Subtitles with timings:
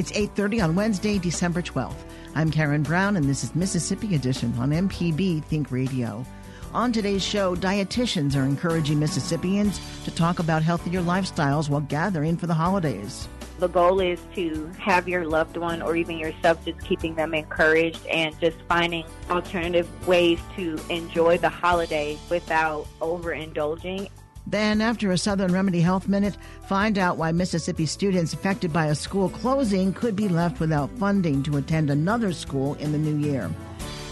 [0.00, 1.92] It's 8.30 on Wednesday, December 12th.
[2.34, 6.24] I'm Karen Brown, and this is Mississippi Edition on MPB Think Radio.
[6.72, 12.46] On today's show, dietitians are encouraging Mississippians to talk about healthier lifestyles while gathering for
[12.46, 13.28] the holidays.
[13.58, 18.06] The goal is to have your loved one or even yourself just keeping them encouraged
[18.06, 24.08] and just finding alternative ways to enjoy the holiday without overindulging.
[24.50, 26.36] Then, after a Southern Remedy Health Minute,
[26.66, 31.40] find out why Mississippi students affected by a school closing could be left without funding
[31.44, 33.48] to attend another school in the new year.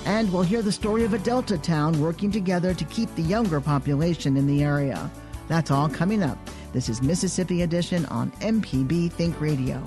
[0.04, 3.60] And we'll hear the story of a Delta town working together to keep the younger
[3.60, 5.10] population in the area.
[5.48, 6.38] That's all coming up.
[6.72, 9.82] This is Mississippi Edition on MPB Think Radio.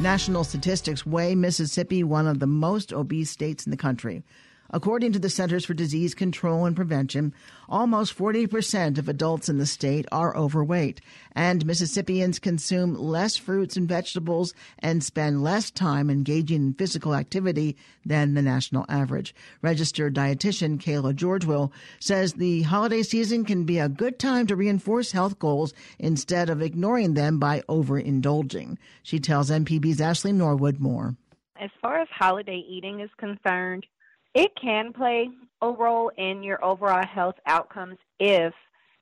[0.00, 4.22] National statistics weigh Mississippi one of the most obese states in the country.
[4.70, 7.32] According to the Centers for Disease Control and Prevention,
[7.70, 11.00] almost 40% of adults in the state are overweight,
[11.32, 17.78] and Mississippians consume less fruits and vegetables and spend less time engaging in physical activity
[18.04, 19.34] than the national average.
[19.62, 25.12] Registered dietitian Kayla Georgewell says the holiday season can be a good time to reinforce
[25.12, 28.76] health goals instead of ignoring them by overindulging.
[29.02, 31.16] She tells MPB's Ashley Norwood more.
[31.60, 33.86] As far as holiday eating is concerned,
[34.34, 35.28] it can play
[35.62, 38.52] a role in your overall health outcomes if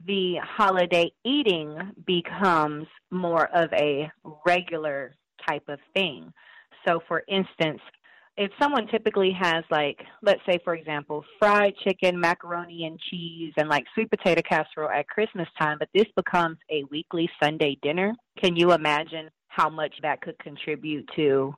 [0.06, 1.76] the holiday eating
[2.06, 4.10] becomes more of a
[4.44, 5.14] regular
[5.48, 6.32] type of thing.
[6.86, 7.80] So, for instance,
[8.36, 13.68] if someone typically has, like, let's say, for example, fried chicken, macaroni and cheese, and
[13.68, 18.54] like sweet potato casserole at Christmas time, but this becomes a weekly Sunday dinner, can
[18.54, 21.54] you imagine how much that could contribute to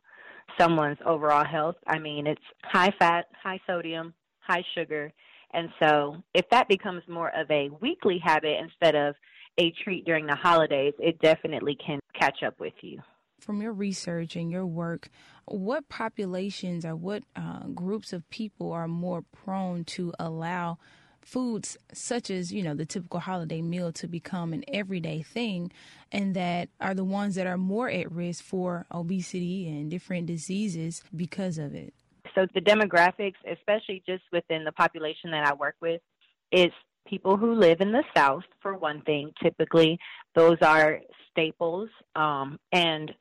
[0.59, 1.77] someone's overall health.
[1.87, 5.13] I mean, it's high fat, high sodium, high sugar.
[5.53, 9.15] And so, if that becomes more of a weekly habit instead of
[9.59, 13.01] a treat during the holidays, it definitely can catch up with you.
[13.41, 15.09] From your research and your work,
[15.47, 20.79] what populations or what uh, groups of people are more prone to allow
[21.29, 25.71] foods such as you know the typical holiday meal to become an everyday thing
[26.11, 31.03] and that are the ones that are more at risk for obesity and different diseases
[31.15, 31.93] because of it
[32.35, 36.01] so the demographics especially just within the population that i work with
[36.51, 36.73] is
[37.07, 39.99] people who live in the south for one thing typically
[40.35, 40.99] those are
[41.31, 43.13] staples um, and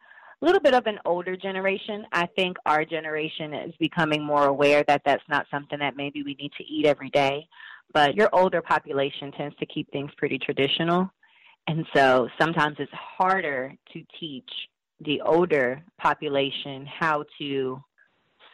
[0.41, 2.05] a little bit of an older generation.
[2.11, 6.35] I think our generation is becoming more aware that that's not something that maybe we
[6.35, 7.47] need to eat every day.
[7.93, 11.09] But your older population tends to keep things pretty traditional.
[11.67, 14.49] And so sometimes it's harder to teach
[15.01, 17.81] the older population how to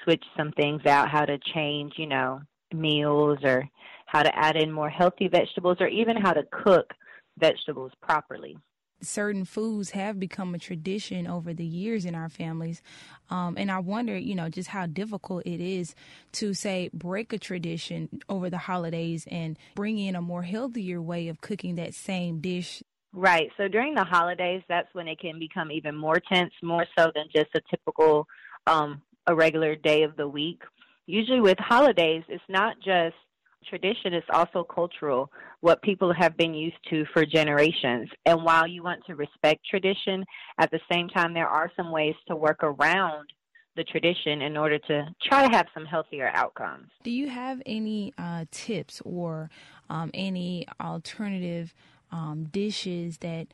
[0.03, 2.41] switch some things out, how to change, you know,
[2.73, 3.67] meals or
[4.07, 6.93] how to add in more healthy vegetables or even how to cook
[7.37, 8.57] vegetables properly
[9.05, 12.81] certain foods have become a tradition over the years in our families.
[13.29, 15.95] Um, and I wonder, you know, just how difficult it is
[16.33, 21.27] to say break a tradition over the holidays and bring in a more healthier way
[21.27, 22.83] of cooking that same dish.
[23.13, 23.51] Right.
[23.57, 27.25] So during the holidays, that's when it can become even more tense, more so than
[27.33, 28.27] just a typical,
[28.65, 30.61] um, a regular day of the week.
[31.05, 33.15] Usually with holidays, it's not just
[33.63, 35.31] tradition is also cultural,
[35.61, 38.09] what people have been used to for generations.
[38.25, 40.25] And while you want to respect tradition,
[40.57, 43.27] at the same time, there are some ways to work around
[43.75, 46.89] the tradition in order to try to have some healthier outcomes.
[47.03, 49.49] Do you have any uh, tips or
[49.89, 51.73] um, any alternative
[52.11, 53.47] um, dishes that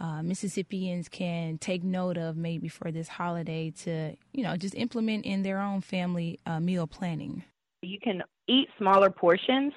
[0.00, 5.24] uh, Mississippians can take note of maybe for this holiday to, you know, just implement
[5.24, 7.44] in their own family uh, meal planning?
[7.82, 9.72] You can eat smaller portions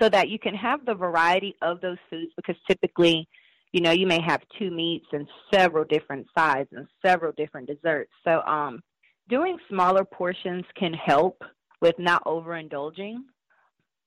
[0.00, 3.28] so that you can have the variety of those foods because typically,
[3.72, 8.10] you know, you may have two meats and several different sides and several different desserts.
[8.24, 8.82] So, um,
[9.28, 11.42] doing smaller portions can help
[11.80, 13.16] with not overindulging.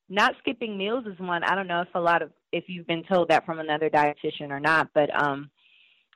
[0.09, 1.43] Not skipping meals is one.
[1.43, 4.51] I don't know if a lot of if you've been told that from another dietitian
[4.51, 5.49] or not, but um,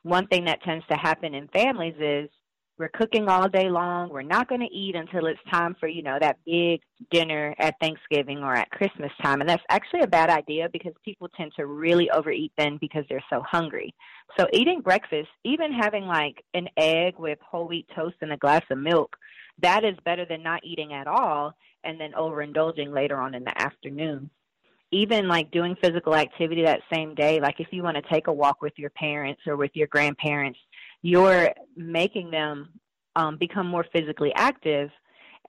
[0.04, 2.30] one thing that tends to happen in families is
[2.78, 4.10] we're cooking all day long.
[4.10, 6.82] We're not going to eat until it's time for, you know, that big
[7.12, 9.40] dinner at Thanksgiving or at Christmas time.
[9.40, 13.24] And that's actually a bad idea because people tend to really overeat then because they're
[13.30, 13.94] so hungry.
[14.40, 18.64] So eating breakfast, even having like an egg with whole wheat toast and a glass
[18.72, 19.16] of milk,
[19.62, 21.54] that is better than not eating at all
[21.84, 24.30] and then overindulging later on in the afternoon.
[24.92, 28.34] Even like doing physical activity that same day, like if you want to take a
[28.34, 30.60] walk with your parents or with your grandparents,
[31.02, 32.70] you're making them
[33.16, 34.90] um, become more physically active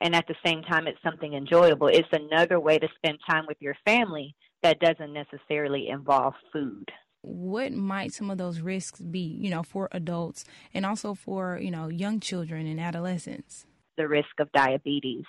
[0.03, 1.87] and at the same time it's something enjoyable.
[1.87, 6.89] It's another way to spend time with your family that doesn't necessarily involve food.
[7.23, 10.45] What might some of those risks be you know for adults
[10.75, 13.65] and also for you know young children and adolescents?
[13.97, 15.25] The risk of diabetes.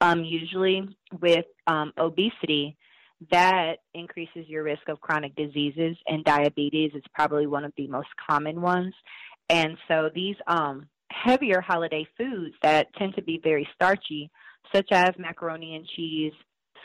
[0.00, 0.88] Um, usually
[1.20, 2.76] with um, obesity
[3.30, 8.08] that increases your risk of chronic diseases and diabetes is probably one of the most
[8.28, 8.94] common ones
[9.48, 14.30] and so these um, heavier holiday foods that tend to be very starchy,
[14.74, 16.32] such as macaroni and cheese,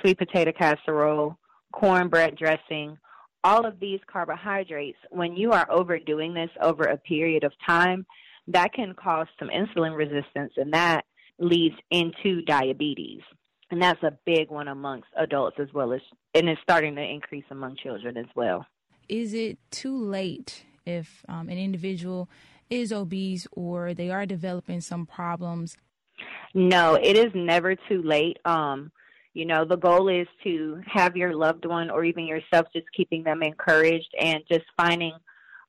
[0.02, 1.38] sweet potato casserole,
[1.72, 2.98] cornbread dressing,
[3.44, 8.06] all of these carbohydrates, when you are overdoing this over a period of time,
[8.48, 11.06] that can cause some insulin resistance and that
[11.38, 13.22] leads into diabetes.
[13.72, 16.02] And that's a big one amongst adults as well as,
[16.34, 18.66] and it's starting to increase among children as well.
[19.08, 22.30] Is it too late if um, an individual
[22.70, 25.78] is obese or they are developing some problems?
[26.54, 28.38] No, it is never too late.
[28.46, 28.92] Um,
[29.34, 33.24] you know, the goal is to have your loved one or even yourself just keeping
[33.24, 35.14] them encouraged and just finding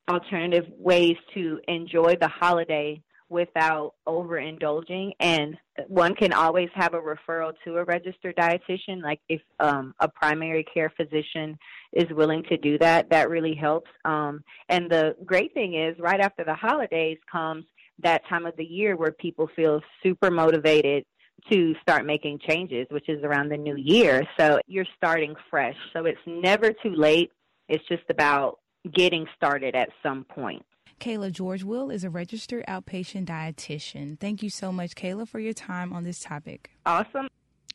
[0.08, 3.00] alternative ways to enjoy the holiday
[3.30, 5.12] without overindulging.
[5.20, 5.56] And
[5.86, 9.02] one can always have a referral to a registered dietitian.
[9.02, 11.56] Like if um, a primary care physician
[11.92, 13.90] is willing to do that that really helps.
[14.04, 17.64] Um, and the great thing is right after the holidays comes
[18.02, 21.04] that time of the year where people feel super motivated
[21.50, 24.22] to start making changes which is around the new year.
[24.38, 25.76] So you're starting fresh.
[25.92, 27.30] So it's never too late.
[27.68, 28.58] It's just about
[28.92, 30.64] getting started at some point
[31.00, 34.20] Kayla George Will is a registered outpatient dietitian.
[34.20, 36.70] Thank you so much, Kayla, for your time on this topic.
[36.84, 37.28] Awesome.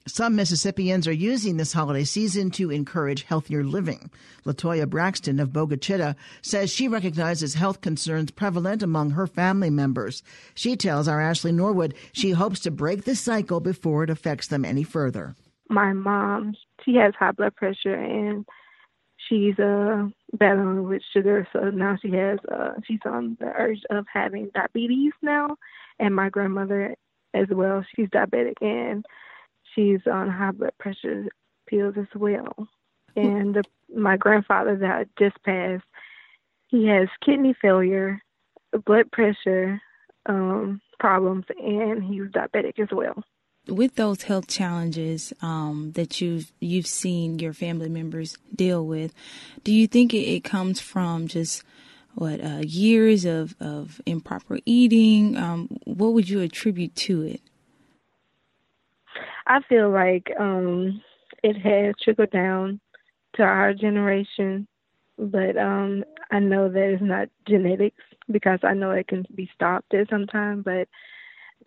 [0.08, 4.12] Some Mississippians are using this holiday season to encourage healthier living.
[4.46, 10.22] Latoya Braxton of Bogue Chitto says she recognizes health concerns prevalent among her family members.
[10.54, 14.64] She tells our Ashley Norwood she hopes to break the cycle before it affects them
[14.64, 15.36] any further.
[15.72, 18.46] My mom, she has high blood pressure and
[19.28, 24.06] she's uh battling with sugar so now she has uh she's on the urge of
[24.12, 25.56] having diabetes now
[26.00, 26.96] and my grandmother
[27.34, 29.06] as well she's diabetic and
[29.74, 31.26] she's on high blood pressure
[31.68, 32.68] pills as well.
[33.16, 33.64] And the,
[33.96, 35.84] my grandfather that just passed.
[36.68, 38.22] He has kidney failure
[38.86, 39.80] blood pressure
[40.26, 43.24] um problems and he's diabetic as well
[43.68, 49.14] with those health challenges um, that you've you've seen your family members deal with,
[49.64, 51.64] do you think it, it comes from just
[52.16, 55.36] what uh, years of, of improper eating?
[55.38, 57.42] Um, what would you attribute to it?
[59.48, 61.02] I feel like um,
[61.44, 62.80] it has trickled down
[63.36, 64.68] to our generation,
[65.18, 68.02] but um, I know that it's not genetics
[68.32, 70.88] because I know it can be stopped at some time, but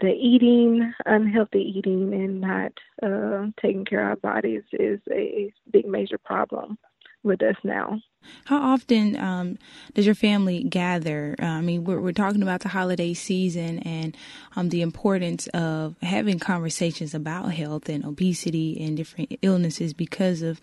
[0.00, 2.72] the eating, unhealthy eating, and not
[3.02, 6.78] uh, taking care of our bodies is a big major problem
[7.24, 8.00] with us now.
[8.44, 9.58] How often um,
[9.94, 11.34] does your family gather?
[11.40, 14.16] Uh, I mean, we're, we're talking about the holiday season and
[14.56, 20.60] um, the importance of having conversations about health and obesity and different illnesses because of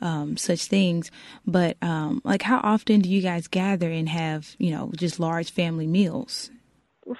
[0.00, 1.10] um, such things.
[1.46, 5.50] But um, like, how often do you guys gather and have, you know, just large
[5.50, 6.50] family meals?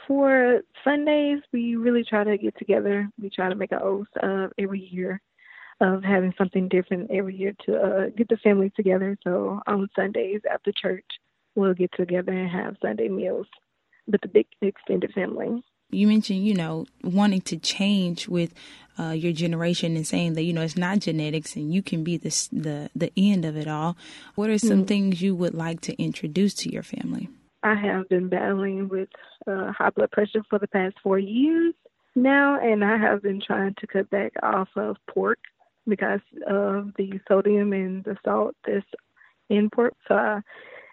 [0.07, 3.09] For Sundays, we really try to get together.
[3.21, 5.21] We try to make an oath of every year
[5.81, 9.17] of having something different every year to uh, get the family together.
[9.23, 11.05] So on Sundays after church,
[11.55, 13.47] we'll get together and have Sunday meals
[14.07, 15.63] with the big extended family.
[15.91, 18.53] You mentioned, you know, wanting to change with
[18.99, 22.17] uh, your generation and saying that you know it's not genetics and you can be
[22.17, 23.97] the the the end of it all.
[24.35, 24.85] What are some mm-hmm.
[24.85, 27.29] things you would like to introduce to your family?
[27.63, 29.09] I have been battling with
[29.47, 31.75] uh, high blood pressure for the past four years
[32.15, 35.39] now, and I have been trying to cut back off of pork
[35.87, 38.87] because of the sodium and the salt that's
[39.49, 39.95] in pork.
[40.07, 40.41] So uh,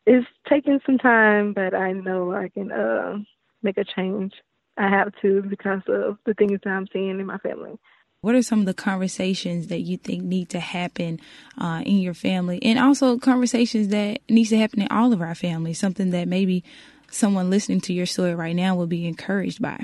[0.06, 3.18] it's taking some time, but I know I can uh,
[3.64, 4.34] make a change.
[4.78, 7.78] I have to because of the things that I'm seeing in my family.
[8.22, 11.20] What are some of the conversations that you think need to happen
[11.60, 15.36] uh, in your family, and also conversations that needs to happen in all of our
[15.36, 15.80] families?
[15.80, 16.64] Something that maybe
[17.12, 19.80] someone listening to your story right now will be encouraged by.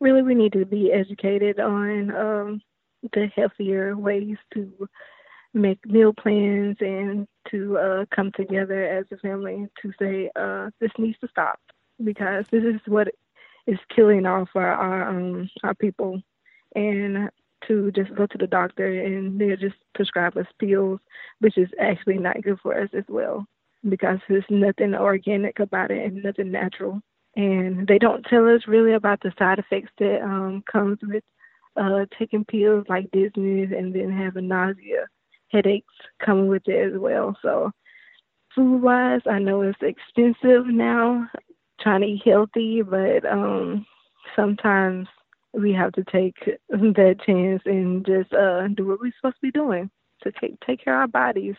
[0.00, 2.62] really we need to be educated on um,
[3.12, 4.88] the healthier ways to
[5.54, 10.90] make meal plans and to uh, come together as a family to say uh, this
[10.98, 11.60] needs to stop
[12.02, 13.08] because this is what
[13.66, 16.20] is killing off our our, um, our people
[16.74, 17.30] and
[17.68, 21.00] to just go to the doctor and they'll just prescribe us pills,
[21.40, 23.46] which is actually not good for us as well
[23.88, 27.00] because there's nothing organic about it and nothing natural.
[27.34, 31.24] And they don't tell us really about the side effects that um, comes with
[31.76, 35.06] uh, taking pills like Disney's and then having nausea,
[35.50, 37.36] headaches coming with it as well.
[37.42, 37.70] So
[38.54, 41.28] food wise, I know it's expensive now
[41.80, 43.86] trying to eat healthy, but um,
[44.36, 45.08] sometimes
[45.52, 46.36] we have to take
[46.68, 49.90] that chance and just uh, do what we're supposed to be doing
[50.22, 51.56] to take take care of our bodies.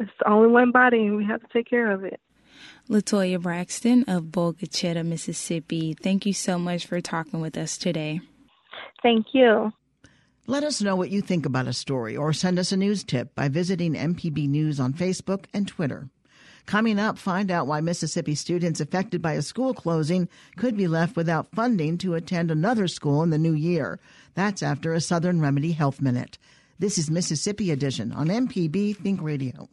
[0.00, 2.20] It's only one body, and we have to take care of it.
[2.88, 5.94] Latoya Braxton of Bogue Chitto, Mississippi.
[5.94, 8.20] Thank you so much for talking with us today.
[9.02, 9.72] Thank you.
[10.46, 13.34] Let us know what you think about a story or send us a news tip
[13.34, 16.08] by visiting MPB News on Facebook and Twitter.
[16.68, 21.16] Coming up, find out why Mississippi students affected by a school closing could be left
[21.16, 23.98] without funding to attend another school in the new year.
[24.34, 26.36] That's after a Southern Remedy Health Minute.
[26.78, 29.70] This is Mississippi Edition on MPB Think Radio.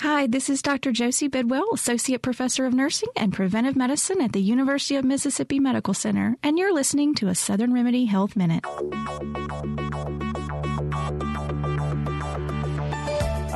[0.00, 0.90] Hi, this is Dr.
[0.90, 5.94] Josie Bidwell, Associate Professor of Nursing and Preventive Medicine at the University of Mississippi Medical
[5.94, 8.64] Center, and you're listening to a Southern Remedy Health Minute.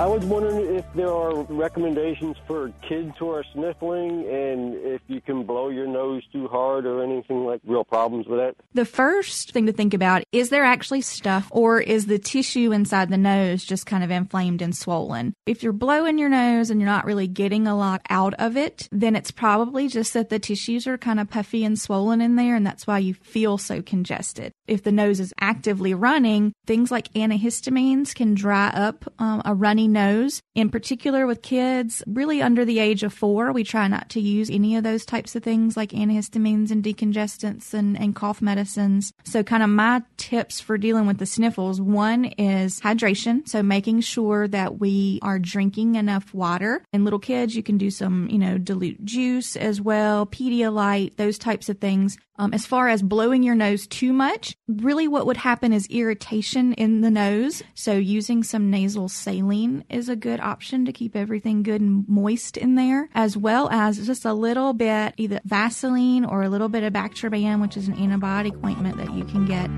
[0.00, 5.20] I was wondering if there are recommendations for kids who are sniffling and if you
[5.20, 8.56] can blow your nose too hard or anything like real problems with that.
[8.72, 13.10] The first thing to think about is there actually stuff or is the tissue inside
[13.10, 15.34] the nose just kind of inflamed and swollen?
[15.44, 18.88] If you're blowing your nose and you're not really getting a lot out of it,
[18.90, 22.56] then it's probably just that the tissues are kind of puffy and swollen in there
[22.56, 24.54] and that's why you feel so congested.
[24.70, 29.88] If the nose is actively running, things like antihistamines can dry up um, a runny
[29.88, 30.40] nose.
[30.54, 34.48] In particular with kids, really under the age of four, we try not to use
[34.48, 39.12] any of those types of things like antihistamines and decongestants and, and cough medicines.
[39.24, 43.48] So kind of my tips for dealing with the sniffles, one is hydration.
[43.48, 46.84] So making sure that we are drinking enough water.
[46.92, 51.38] In little kids, you can do some, you know, dilute juice as well, Pedialyte, those
[51.38, 52.16] types of things.
[52.36, 56.72] Um, as far as blowing your nose too much, really what would happen is irritation
[56.74, 57.62] in the nose.
[57.74, 62.56] So using some nasal saline is a good option to keep everything good and moist
[62.56, 66.84] in there, as well as just a little bit either Vaseline or a little bit
[66.84, 69.68] of Bactroban, which is an antibiotic ointment that you can get.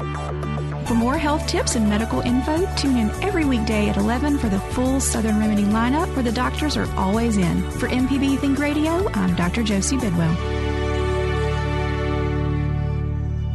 [0.86, 4.58] For more health tips and medical info, tune in every weekday at 11 for the
[4.58, 7.70] full Southern Remedy lineup where the doctors are always in.
[7.72, 9.62] For MPB Think Radio, I'm Dr.
[9.62, 10.61] Josie Bidwell.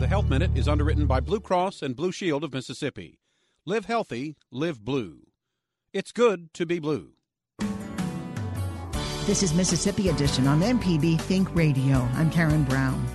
[0.08, 3.20] The Health Minute is underwritten by Blue Cross and Blue Shield of Mississippi.
[3.66, 5.28] Live healthy, live blue.
[5.92, 7.10] It's good to be blue.
[9.26, 12.08] This is Mississippi Edition on MPB Think Radio.
[12.14, 13.06] I'm Karen Brown.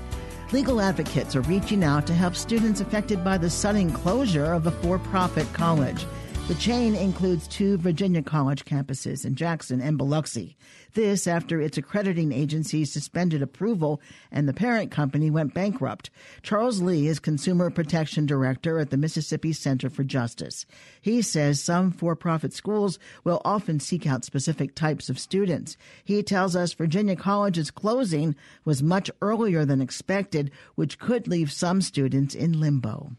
[0.53, 4.71] Legal advocates are reaching out to help students affected by the sudden closure of a
[4.71, 6.05] for profit college.
[6.49, 10.57] The chain includes two Virginia College campuses in Jackson and Biloxi.
[10.93, 16.11] This after its accrediting agency suspended approval and the parent company went bankrupt.
[16.43, 20.67] Charles Lee is Consumer Protection Director at the Mississippi Center for Justice.
[21.01, 25.77] He says some for profit schools will often seek out specific types of students.
[26.05, 28.35] He tells us Virginia College's closing
[28.65, 33.13] was much earlier than expected, which could leave some students in limbo.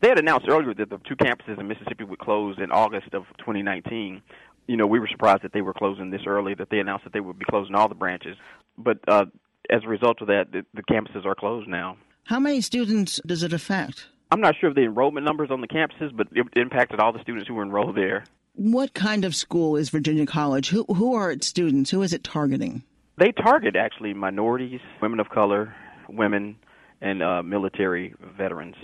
[0.00, 3.24] They had announced earlier that the two campuses in Mississippi would close in August of
[3.38, 4.22] 2019.
[4.68, 7.12] You know, we were surprised that they were closing this early, that they announced that
[7.12, 8.36] they would be closing all the branches.
[8.76, 9.24] But uh,
[9.70, 11.96] as a result of that, the, the campuses are closed now.
[12.24, 14.06] How many students does it affect?
[14.30, 17.22] I'm not sure of the enrollment numbers on the campuses, but it impacted all the
[17.22, 18.24] students who were enrolled there.
[18.54, 20.68] What kind of school is Virginia College?
[20.68, 21.90] Who who are its students?
[21.90, 22.82] Who is it targeting?
[23.16, 25.74] They target actually minorities, women of color,
[26.08, 26.56] women,
[27.00, 28.74] and uh, military veterans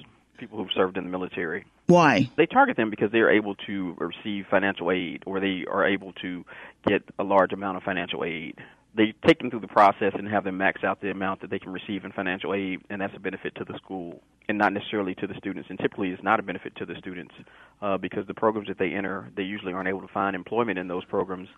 [0.44, 1.64] people who've served in the military.
[1.86, 2.30] Why?
[2.36, 6.12] They target them because they are able to receive financial aid or they are able
[6.20, 6.44] to
[6.86, 8.56] get a large amount of financial aid.
[8.94, 11.58] They take them through the process and have them max out the amount that they
[11.58, 15.14] can receive in financial aid, and that's a benefit to the school and not necessarily
[15.16, 15.70] to the students.
[15.70, 17.34] And typically, it's not a benefit to the students
[17.80, 20.88] uh, because the programs that they enter, they usually aren't able to find employment in
[20.88, 21.48] those programs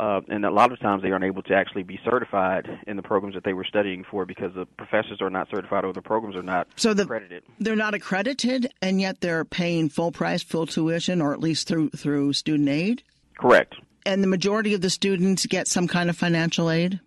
[0.00, 3.02] uh, and a lot of times they aren't able to actually be certified in the
[3.02, 6.34] programs that they were studying for because the professors are not certified or the programs
[6.34, 7.42] are not so the, accredited.
[7.58, 11.90] They're not accredited, and yet they're paying full price, full tuition, or at least through
[11.90, 13.02] through student aid.
[13.38, 13.74] Correct.
[14.06, 16.98] And the majority of the students get some kind of financial aid.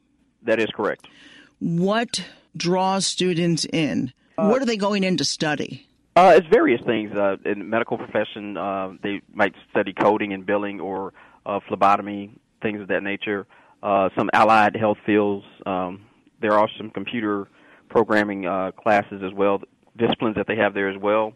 [0.43, 1.07] That is correct.
[1.57, 2.23] What
[2.55, 4.13] draws students in?
[4.35, 5.87] what are they going in to study?
[6.15, 7.11] Uh, it's various things.
[7.11, 11.13] Uh, in the medical profession, uh, they might study coding and billing or
[11.45, 13.45] uh, phlebotomy, things of that nature.
[13.83, 15.45] Uh, some allied health fields.
[15.65, 16.05] Um,
[16.41, 17.47] there are some computer
[17.89, 19.61] programming uh, classes as well,
[19.97, 21.33] disciplines that they have there as well.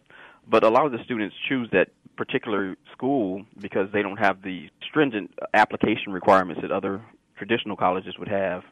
[0.49, 4.69] But a lot of the students choose that particular school because they don't have the
[4.89, 7.03] stringent application requirements that other
[7.37, 8.63] traditional colleges would have.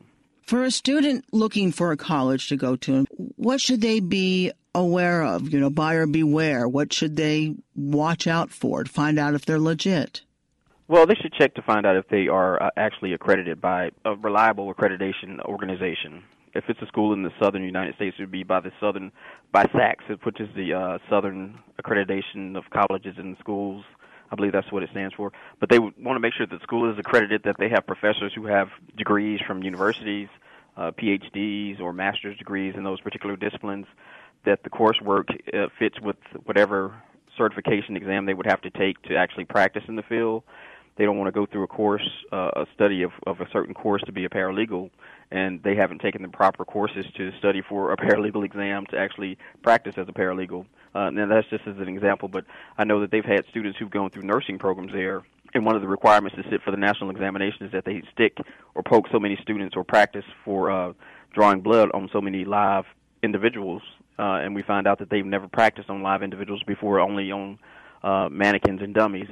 [0.48, 5.24] For a student looking for a college to go to, what should they be aware
[5.24, 5.52] of?
[5.52, 6.68] You know, buyer beware.
[6.68, 10.22] What should they watch out for to find out if they're legit?
[10.88, 14.15] Well, they should check to find out if they are uh, actually accredited by a
[14.15, 16.24] reliable accreditation organization.
[16.54, 19.12] If it's a school in the southern United States, it would be by the Southern,
[19.51, 23.84] by SACS, which is the uh, Southern Accreditation of Colleges and Schools.
[24.32, 25.32] I believe that's what it stands for.
[25.60, 28.32] But they want to make sure that the school is accredited, that they have professors
[28.36, 30.30] who have degrees from universities,
[30.77, 33.88] uh, PhDs or master's degrees in those particular disciplines,
[34.46, 36.94] that the coursework uh, fits with whatever
[37.36, 40.44] certification exam they would have to take to actually practice in the field.
[40.98, 43.74] They don't want to go through a course, uh, a study of, of a certain
[43.74, 44.92] course to be a paralegal,
[45.30, 49.38] and they haven't taken the proper courses to study for a paralegal exam to actually
[49.62, 50.66] practice as a paralegal.
[50.94, 52.46] Uh, now that's just as an example, but
[52.78, 55.24] I know that they've had students who've gone through nursing programs there,
[55.54, 58.38] and one of the requirements to sit for the national examination is that they stick
[58.75, 60.94] or poke so many students or practice for uh,
[61.34, 62.86] drawing blood on so many live
[63.24, 63.82] individuals.
[64.18, 67.60] Uh, and we find out that they've never practiced on live individuals before, only on
[68.04, 69.28] uh, mannequins and dummies.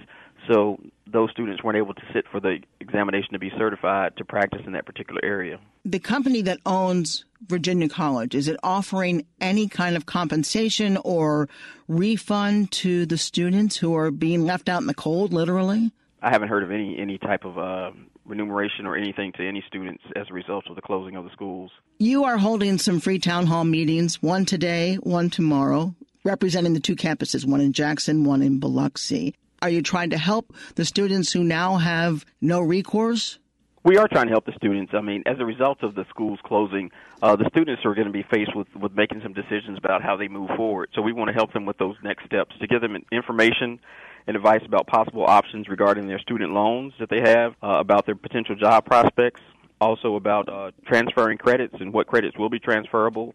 [0.47, 4.61] So those students weren't able to sit for the examination to be certified to practice
[4.65, 5.59] in that particular area.
[5.85, 11.49] The company that owns Virginia College, is it offering any kind of compensation or
[11.87, 15.91] refund to the students who are being left out in the cold, literally?
[16.21, 17.91] I haven't heard of any any type of uh,
[18.25, 21.71] remuneration or anything to any students as a result of the closing of the schools.
[21.99, 26.95] You are holding some free town hall meetings, one today, one tomorrow, representing the two
[26.95, 29.35] campuses, one in Jackson, one in Biloxi.
[29.63, 33.39] Are you trying to help the students who now have no recourse?
[33.85, 34.91] We are trying to help the students.
[34.93, 38.11] I mean, as a result of the schools closing, uh, the students are going to
[38.11, 40.89] be faced with, with making some decisions about how they move forward.
[40.93, 43.79] So we want to help them with those next steps to give them information
[44.27, 48.15] and advice about possible options regarding their student loans that they have, uh, about their
[48.15, 49.39] potential job prospects,
[49.79, 53.33] also about uh, transferring credits and what credits will be transferable,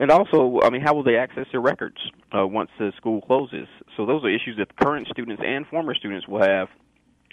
[0.00, 1.98] and also, I mean, how will they access their records
[2.32, 3.68] uh, once the school closes?
[3.98, 6.68] So those are issues that current students and former students will have.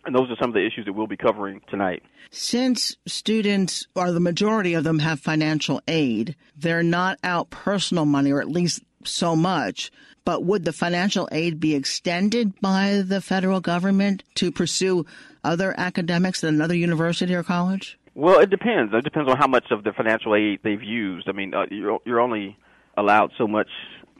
[0.05, 2.03] And those are some of the issues that we'll be covering tonight.
[2.29, 8.31] Since students, or the majority of them, have financial aid, they're not out personal money,
[8.31, 9.89] or at least so much.
[10.25, 15.05] But would the financial aid be extended by the federal government to pursue
[15.41, 17.97] other academics at another university or college?
[18.17, 18.91] Well, it depends.
[18.95, 21.29] It depends on how much of the financial aid they've used.
[21.29, 22.57] I mean, uh, you're you're only
[22.97, 23.69] allowed so much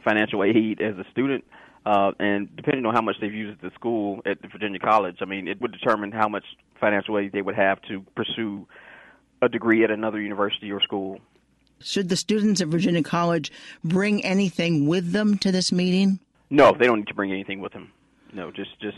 [0.03, 1.43] financial aid as a student,
[1.83, 5.17] uh, and depending on how much they've used at the school at the Virginia College,
[5.21, 6.43] I mean, it would determine how much
[6.79, 8.67] financial aid they would have to pursue
[9.41, 11.19] a degree at another university or school.
[11.79, 13.51] Should the students at Virginia College
[13.83, 16.19] bring anything with them to this meeting?
[16.51, 17.91] No, they don't need to bring anything with them.
[18.31, 18.97] No, just just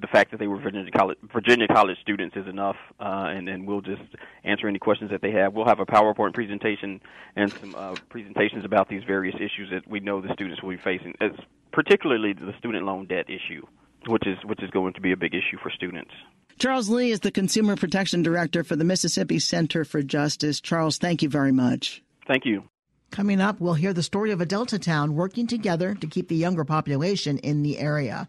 [0.00, 3.66] the fact that they were Virginia College Virginia College students is enough, uh, and then
[3.66, 4.02] we'll just
[4.44, 5.54] answer any questions that they have.
[5.54, 7.00] We'll have a PowerPoint presentation
[7.36, 10.76] and some uh, presentations about these various issues that we know the students will be
[10.82, 11.32] facing, as
[11.72, 13.66] particularly the student loan debt issue,
[14.06, 16.12] which is which is going to be a big issue for students.
[16.58, 20.60] Charles Lee is the Consumer Protection Director for the Mississippi Center for Justice.
[20.60, 22.02] Charles, thank you very much.
[22.26, 22.64] Thank you.
[23.10, 26.36] Coming up, we'll hear the story of a Delta town working together to keep the
[26.36, 28.28] younger population in the area.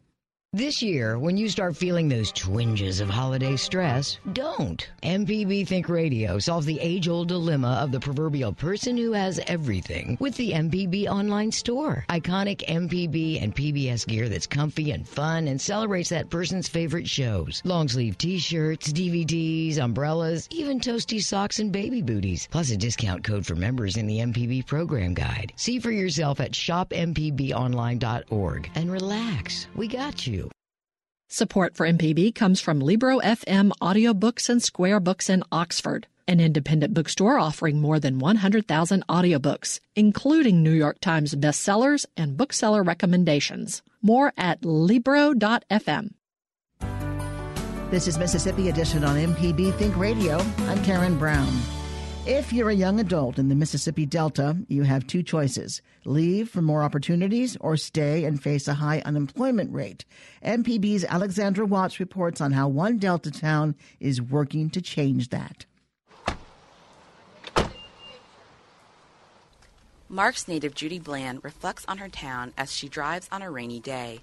[0.53, 4.85] This year, when you start feeling those twinges of holiday stress, don't.
[5.01, 10.17] MPB Think Radio solves the age old dilemma of the proverbial person who has everything
[10.19, 12.03] with the MPB online store.
[12.09, 17.61] Iconic MPB and PBS gear that's comfy and fun and celebrates that person's favorite shows.
[17.63, 23.23] Long sleeve t shirts, DVDs, umbrellas, even toasty socks and baby booties, plus a discount
[23.23, 25.53] code for members in the MPB program guide.
[25.55, 29.67] See for yourself at shopmpbonline.org and relax.
[29.77, 30.40] We got you.
[31.33, 36.93] Support for MPB comes from Libro FM Audiobooks and Square Books in Oxford, an independent
[36.93, 43.81] bookstore offering more than 100,000 audiobooks, including New York Times bestsellers and bookseller recommendations.
[44.01, 46.15] More at Libro.fm.
[47.91, 50.37] This is Mississippi Edition on MPB Think Radio.
[50.67, 51.47] I'm Karen Brown.
[52.27, 56.61] If you're a young adult in the Mississippi Delta, you have two choices leave for
[56.61, 60.05] more opportunities or stay and face a high unemployment rate.
[60.45, 65.65] MPB's Alexandra Watts reports on how one Delta town is working to change that.
[70.07, 74.19] Marks native Judy Bland reflects on her town as she drives on a rainy day.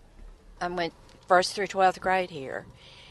[0.60, 0.92] I went
[1.26, 2.64] first through 12th grade here.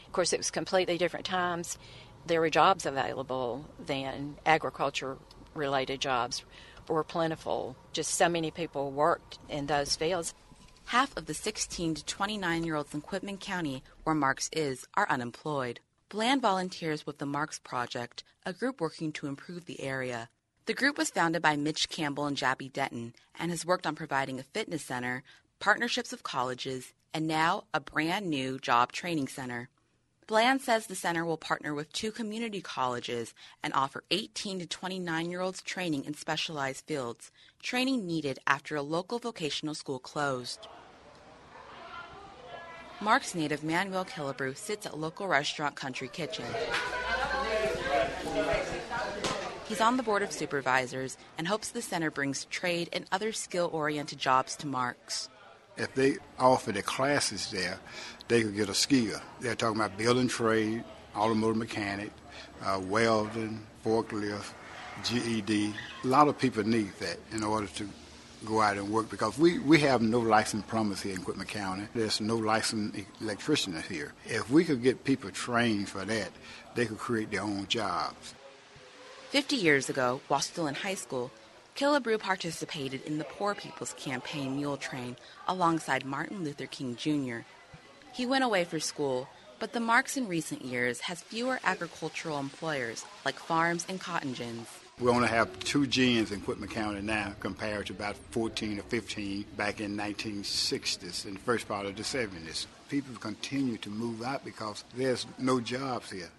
[0.06, 1.76] Of course, it was completely different times.
[2.26, 5.16] There were jobs available then, agriculture
[5.54, 6.44] related jobs
[6.88, 7.76] were plentiful.
[7.92, 10.34] Just so many people worked in those fields.
[10.86, 15.10] Half of the 16 to 29 year olds in Quitman County, where Marks is, are
[15.10, 15.80] unemployed.
[16.08, 20.30] Bland volunteers with the Marks Project, a group working to improve the area.
[20.64, 24.38] The group was founded by Mitch Campbell and Jabby Denton and has worked on providing
[24.38, 25.22] a fitness center,
[25.60, 29.68] partnerships with colleges, and now a brand new job training center.
[30.28, 35.30] Bland says the center will partner with two community colleges and offer 18 to 29
[35.30, 40.68] year olds training in specialized fields, training needed after a local vocational school closed.
[43.00, 46.44] Marks native Manuel Killebrew sits at local restaurant Country Kitchen.
[49.66, 53.70] He's on the board of supervisors and hopes the center brings trade and other skill
[53.72, 55.30] oriented jobs to Marks.
[55.78, 57.78] If they offer the classes there,
[58.26, 59.20] they could get a skill.
[59.40, 60.84] They're talking about building trade,
[61.16, 62.10] automotive mechanic,
[62.62, 64.52] uh, welding, forklift,
[65.04, 65.72] GED.
[66.04, 67.88] A lot of people need that in order to
[68.44, 71.88] go out and work because we, we have no licensed plumbers here in Quitman County.
[71.94, 74.12] There's no licensed electricians here.
[74.26, 76.30] If we could get people trained for that,
[76.74, 78.34] they could create their own jobs.
[79.30, 81.30] Fifty years ago, while still in high school,
[81.78, 87.46] Killebrew participated in the Poor People's Campaign Mule Train alongside Martin Luther King Jr.
[88.12, 89.28] He went away for school,
[89.60, 94.66] but the Marks in recent years has fewer agricultural employers like farms and cotton gins.
[94.98, 99.44] We only have two gins in Quitman County now compared to about 14 or 15
[99.56, 102.66] back in 1960s and the first part of the 70s.
[102.88, 106.30] People continue to move out because there's no jobs here.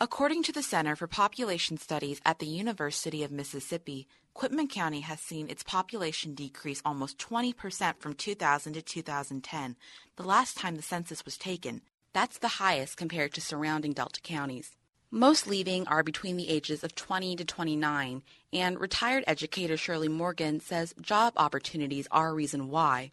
[0.00, 4.06] According to the Center for Population Studies at the University of Mississippi,
[4.38, 9.74] Quitman County has seen its population decrease almost 20% from 2000 to 2010,
[10.14, 11.80] the last time the census was taken.
[12.12, 14.76] That's the highest compared to surrounding Delta counties.
[15.10, 18.22] Most leaving are between the ages of 20 to 29,
[18.52, 23.10] and retired educator Shirley Morgan says job opportunities are a reason why.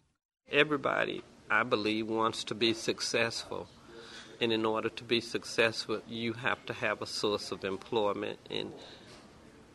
[0.48, 3.66] Everybody, I believe, wants to be successful
[4.40, 8.38] and in order to be successful, you have to have a source of employment.
[8.50, 8.72] And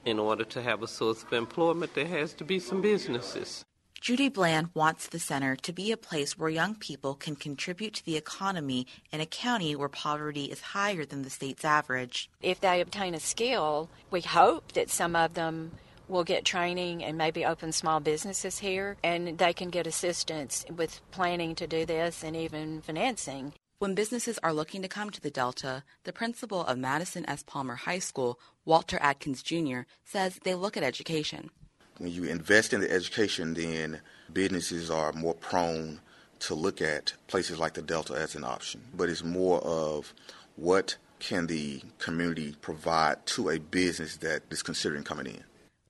[0.05, 3.63] in order to have a source of employment, there has to be some businesses.
[4.01, 8.05] Judy Bland wants the center to be a place where young people can contribute to
[8.05, 12.27] the economy in a county where poverty is higher than the state's average.
[12.41, 15.73] If they obtain a skill, we hope that some of them
[16.07, 20.99] will get training and maybe open small businesses here and they can get assistance with
[21.11, 23.53] planning to do this and even financing.
[23.81, 27.41] When businesses are looking to come to the Delta, the principal of Madison S.
[27.41, 31.49] Palmer High School, Walter Atkins Jr., says they look at education.
[31.97, 35.99] When you invest in the education, then businesses are more prone
[36.41, 38.81] to look at places like the Delta as an option.
[38.93, 40.13] But it's more of
[40.57, 45.43] what can the community provide to a business that is considering coming in.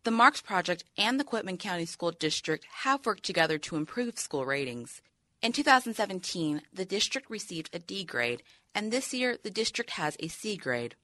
[0.06, 4.46] The Marks Project and the Quitman County School District have worked together to improve school
[4.46, 5.02] ratings.
[5.42, 8.44] In 2017, the district received a D grade,
[8.76, 10.96] and this year the district has a C grade.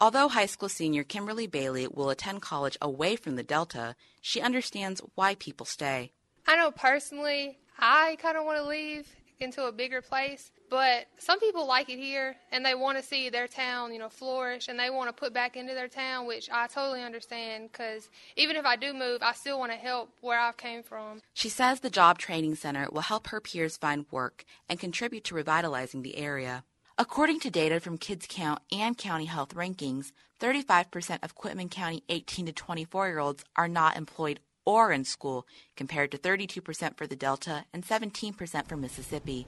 [0.00, 5.00] Although high school senior Kimberly Bailey will attend college away from the Delta, she understands
[5.14, 6.10] why people stay.
[6.48, 9.06] I know personally, I kind of want to leave
[9.40, 10.50] into a bigger place.
[10.68, 14.08] But some people like it here and they want to see their town, you know,
[14.08, 18.08] flourish and they want to put back into their town, which I totally understand because
[18.36, 21.22] even if I do move, I still want to help where I came from.
[21.34, 25.34] She says the Job Training Center will help her peers find work and contribute to
[25.34, 26.64] revitalizing the area.
[26.98, 32.46] According to data from Kids Count and County Health Rankings, 35% of Quitman County 18
[32.46, 37.16] to 24 year olds are not employed or in school, compared to 32% for the
[37.16, 39.46] Delta and 17% for Mississippi.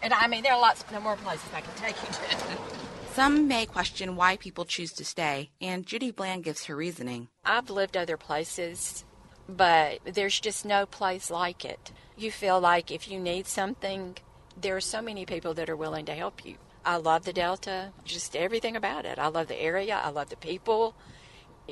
[0.00, 2.58] And I mean, there are lots more places I can take you to.
[3.14, 7.26] Some may question why people choose to stay, and Judy Bland gives her reasoning.
[7.44, 9.04] I've lived other places,
[9.48, 11.90] but there's just no place like it.
[12.16, 14.18] You feel like if you need something,
[14.60, 16.56] there are so many people that are willing to help you.
[16.84, 19.18] I love the Delta, just everything about it.
[19.18, 20.94] I love the area, I love the people.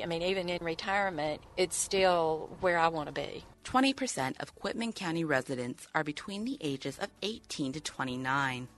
[0.02, 3.44] I mean, even in retirement, it's still where I want to be.
[3.64, 8.68] 20% of Quitman County residents are between the ages of 18 to 29.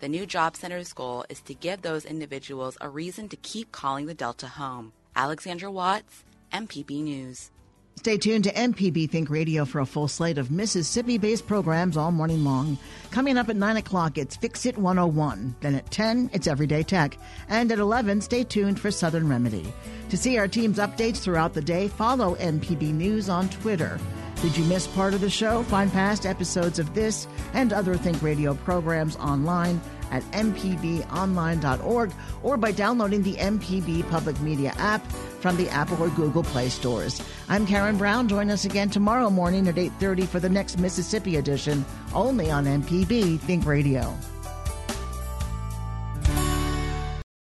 [0.00, 4.06] The new Job Center's goal is to give those individuals a reason to keep calling
[4.06, 4.92] the Delta home.
[5.16, 7.50] Alexandra Watts, MPB News.
[7.96, 12.10] Stay tuned to MPB Think Radio for a full slate of Mississippi based programs all
[12.10, 12.76] morning long.
[13.10, 15.54] Coming up at 9 o'clock, it's Fix It 101.
[15.60, 17.16] Then at 10, it's Everyday Tech.
[17.48, 19.72] And at 11, stay tuned for Southern Remedy.
[20.10, 23.98] To see our team's updates throughout the day, follow MPB News on Twitter.
[24.42, 25.62] Did you miss part of the show?
[25.62, 29.80] Find past episodes of this and other Think Radio programs online
[30.10, 32.12] at mpbonline.org
[32.42, 35.04] or by downloading the MPB Public Media app
[35.40, 37.22] from the Apple or Google Play stores.
[37.48, 38.28] I'm Karen Brown.
[38.28, 43.38] Join us again tomorrow morning at 8:30 for the next Mississippi edition only on MPB
[43.40, 44.16] Think Radio.